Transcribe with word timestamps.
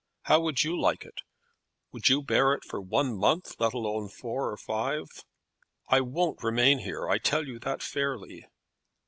How 0.23 0.39
would 0.39 0.63
you 0.63 0.81
like 0.81 1.05
it? 1.05 1.21
Would 1.91 2.09
you 2.09 2.23
bear 2.23 2.53
it 2.55 2.63
for 2.63 2.81
one 2.81 3.15
month, 3.15 3.57
let 3.59 3.75
alone 3.75 4.09
four 4.09 4.49
or 4.49 4.57
five? 4.57 5.05
I 5.89 6.01
won't 6.01 6.41
remain 6.41 6.79
here; 6.79 7.07
I 7.07 7.19
tell 7.19 7.45
you 7.45 7.59
that 7.59 7.83
fairly." 7.83 8.47